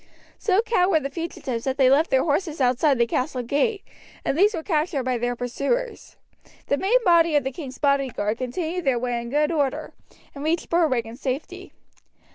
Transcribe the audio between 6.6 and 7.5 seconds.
The main body of